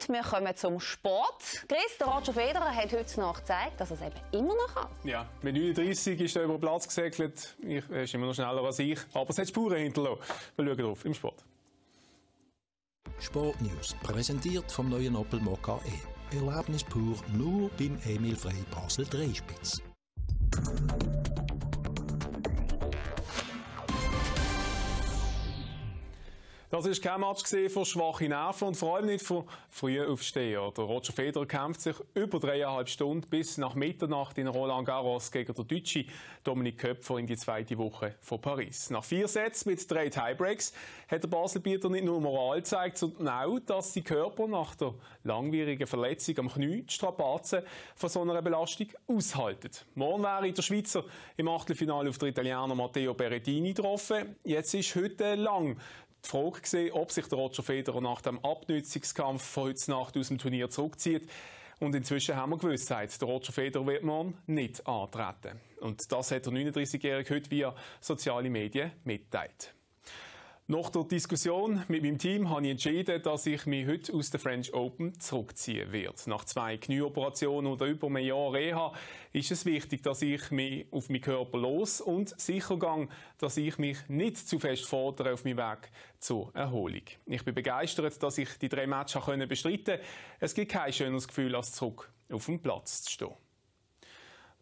Und 0.00 0.08
wir 0.08 0.22
kommen 0.22 0.56
zum 0.56 0.80
Sport. 0.80 1.66
Chris, 1.68 1.98
der 1.98 2.06
Roger 2.06 2.32
Federer 2.32 2.74
hat 2.74 2.90
heute 2.92 3.20
noch 3.20 3.38
gezeigt, 3.38 3.78
dass 3.78 3.90
er 3.90 3.96
es 3.96 4.02
eben 4.02 4.14
immer 4.32 4.54
noch 4.54 4.74
kann. 4.74 4.88
Ja, 5.04 5.28
mit 5.42 5.54
39 5.54 6.20
ist 6.20 6.36
er 6.36 6.44
über 6.44 6.54
den 6.54 6.60
Platz 6.60 6.88
gesegelt. 6.88 7.56
er 7.62 8.02
ist 8.04 8.14
immer 8.14 8.26
noch 8.26 8.34
schneller 8.34 8.64
als 8.64 8.78
ich. 8.78 8.98
Aber 9.12 9.28
es 9.28 9.38
hat 9.38 9.48
Spuren 9.48 9.76
hinterlassen. 9.76 10.22
Wir 10.56 10.64
schauen 10.64 10.78
drauf 10.78 11.04
im 11.04 11.12
Sport. 11.12 11.44
Sportnews, 13.18 13.94
präsentiert 14.02 14.72
vom 14.72 14.88
neuen 14.88 15.16
Opel 15.16 15.40
Mokka 15.40 15.78
E. 15.84 16.36
Erlebnis 16.36 16.84
pur 16.84 17.16
nur 17.36 17.68
beim 17.78 17.98
Emil 18.06 18.36
Frey 18.36 18.64
Basel 18.70 19.04
Dreispitz. 19.04 19.82
Das 26.70 26.84
war 26.84 26.94
kein 26.94 27.20
Match 27.20 27.42
für 27.72 27.84
schwache 27.84 28.28
Nerven 28.28 28.68
und 28.68 28.76
vor 28.76 28.94
allem 28.94 29.06
nicht 29.06 29.26
für 29.26 29.44
frühe 29.70 30.08
Aufsteher. 30.08 30.70
Der 30.76 30.84
Roger 30.84 31.12
Federer 31.12 31.44
kämpft 31.44 31.80
sich 31.80 31.96
über 32.14 32.38
dreieinhalb 32.38 32.88
Stunden 32.88 33.28
bis 33.28 33.58
nach 33.58 33.74
Mitternacht 33.74 34.38
in 34.38 34.46
Roland 34.46 34.86
Garros 34.86 35.32
gegen 35.32 35.52
den 35.52 35.66
Deutschen 35.66 36.08
Dominik 36.44 36.78
Köpfer 36.78 37.18
in 37.18 37.26
die 37.26 37.36
zweite 37.36 37.76
Woche 37.76 38.14
von 38.20 38.40
Paris. 38.40 38.88
Nach 38.90 39.02
vier 39.02 39.26
Sätzen 39.26 39.68
mit 39.68 39.90
drei 39.90 40.10
Tiebreaks 40.10 40.72
hat 41.08 41.24
der 41.24 41.28
Baselbieter 41.28 41.88
nicht 41.88 42.04
nur 42.04 42.20
Moral 42.20 42.58
gezeigt, 42.58 42.98
sondern 42.98 43.28
auch, 43.28 43.58
dass 43.58 43.92
sein 43.92 44.04
Körper 44.04 44.46
nach 44.46 44.76
der 44.76 44.94
langwierigen 45.24 45.88
Verletzung 45.88 46.38
am 46.38 46.52
Knie 46.52 46.82
die 46.82 46.94
Strapazen 46.94 47.62
von 47.96 48.08
so 48.08 48.22
einer 48.22 48.40
Belastung 48.42 48.86
aushalten. 49.08 49.72
Morgen 49.96 50.22
wäre 50.22 50.52
der 50.52 50.62
Schweizer 50.62 51.02
im 51.36 51.48
Achtelfinale 51.48 52.10
auf 52.10 52.18
den 52.18 52.28
Italiener 52.28 52.76
Matteo 52.76 53.12
Berrettini 53.12 53.74
getroffen. 53.74 54.36
Jetzt 54.44 54.72
ist 54.74 54.94
heute 54.94 55.34
lang 55.34 55.76
die 56.24 56.28
Frage 56.28 56.60
gesehen, 56.60 56.92
ob 56.92 57.10
sich 57.12 57.26
der 57.26 57.38
Roger 57.38 57.62
Federer 57.62 58.00
nach 58.00 58.20
dem 58.20 58.38
Abnützungskampf 58.44 59.42
von 59.42 59.64
heute 59.64 59.90
Nacht 59.90 60.16
aus 60.16 60.28
dem 60.28 60.38
Turnier 60.38 60.70
zurückzieht. 60.70 61.28
Und 61.78 61.94
inzwischen 61.94 62.36
haben 62.36 62.50
wir 62.50 62.58
Gewissheit, 62.58 63.18
der 63.20 63.28
Roger 63.28 63.52
Federer 63.52 63.86
wird 63.86 64.04
morgen 64.04 64.36
nicht 64.46 64.86
antreten. 64.86 65.60
Und 65.80 66.12
das 66.12 66.30
hat 66.30 66.44
der 66.44 66.52
39-Jährige 66.52 67.34
heute 67.34 67.50
via 67.50 67.74
soziale 68.00 68.50
Medien 68.50 68.92
mitteilt. 69.04 69.74
Nach 70.70 70.88
der 70.88 71.02
Diskussion 71.02 71.82
mit 71.88 72.04
meinem 72.04 72.16
Team 72.16 72.48
habe 72.48 72.62
ich 72.62 72.70
entschieden, 72.70 73.20
dass 73.24 73.44
ich 73.44 73.66
mich 73.66 73.88
heute 73.88 74.14
aus 74.14 74.30
der 74.30 74.38
French 74.38 74.72
Open 74.72 75.18
zurückziehen 75.18 75.90
werde. 75.90 76.14
Nach 76.26 76.44
zwei 76.44 76.76
Knieoperationen 76.76 77.72
und 77.72 77.82
über 77.82 78.06
einem 78.06 78.18
Jahr 78.18 78.52
Reha 78.52 78.92
ist 79.32 79.50
es 79.50 79.66
wichtig, 79.66 80.04
dass 80.04 80.22
ich 80.22 80.52
mich 80.52 80.86
auf 80.92 81.08
meinen 81.08 81.22
Körper 81.22 81.58
los 81.58 82.00
und 82.00 82.40
sicher 82.40 82.78
gehe, 82.78 83.08
dass 83.38 83.56
ich 83.56 83.78
mich 83.78 83.98
nicht 84.06 84.36
zu 84.36 84.60
fest 84.60 84.86
fordere 84.86 85.32
auf 85.32 85.44
meinem 85.44 85.56
Weg 85.56 85.90
zur 86.20 86.54
Erholung. 86.54 87.02
Ich 87.26 87.44
bin 87.44 87.52
begeistert, 87.56 88.22
dass 88.22 88.38
ich 88.38 88.56
die 88.58 88.68
drei 88.68 88.86
Matches 88.86 89.24
bestreiten 89.48 89.84
konnte. 89.96 90.00
Es 90.38 90.54
gibt 90.54 90.70
kein 90.70 90.92
schöneres 90.92 91.26
Gefühl, 91.26 91.56
als 91.56 91.72
zurück 91.72 92.12
auf 92.30 92.46
dem 92.46 92.62
Platz 92.62 93.02
zu 93.02 93.10
stehen. 93.10 93.49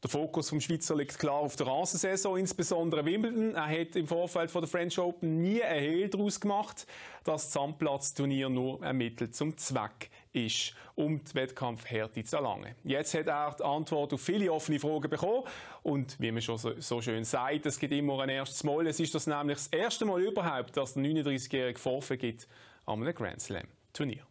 Der 0.00 0.10
Fokus 0.10 0.50
vom 0.50 0.60
Schweizer 0.60 0.94
liegt 0.94 1.18
klar 1.18 1.40
auf 1.40 1.56
der 1.56 1.66
Rasensaison, 1.66 2.38
insbesondere 2.38 3.04
Wimbledon. 3.04 3.56
Er 3.56 3.66
hat 3.66 3.96
im 3.96 4.06
Vorfeld 4.06 4.48
von 4.48 4.62
der 4.62 4.68
French 4.68 4.96
Open 4.96 5.42
nie 5.42 5.60
ein 5.60 5.80
Hehl 5.80 6.08
daraus 6.08 6.38
gemacht, 6.38 6.86
dass 7.24 7.44
das 7.44 7.52
Sandplatzturnier 7.54 8.48
nur 8.48 8.80
ein 8.80 8.96
Mittel 8.96 9.32
zum 9.32 9.56
Zweck 9.56 10.08
ist, 10.32 10.72
um 10.94 11.24
die 11.24 11.34
Wettkampfhärte 11.34 12.22
zu 12.22 12.36
erlangen. 12.36 12.76
Jetzt 12.84 13.12
hat 13.14 13.26
er 13.26 13.56
die 13.58 13.64
Antwort 13.64 14.12
auf 14.12 14.20
viele 14.20 14.52
offene 14.52 14.78
Fragen 14.78 15.10
bekommen 15.10 15.42
und 15.82 16.14
wie 16.20 16.30
man 16.30 16.42
schon 16.42 16.58
so, 16.58 17.02
schön 17.02 17.24
sagt, 17.24 17.66
es 17.66 17.80
gibt 17.80 17.92
immer 17.92 18.20
ein 18.20 18.28
erstes 18.28 18.62
Mal. 18.62 18.86
Es 18.86 19.00
ist 19.00 19.16
das 19.16 19.26
nämlich 19.26 19.56
das 19.56 19.66
erste 19.66 20.04
Mal 20.04 20.22
überhaupt, 20.22 20.76
dass 20.76 20.94
der 20.94 21.02
39-jährige 21.02 21.78
Vorfall 21.78 22.18
gibt 22.18 22.46
an 22.86 23.02
einem 23.02 23.12
Grand 23.16 23.40
Slam 23.40 23.66
Turnier. 23.92 24.22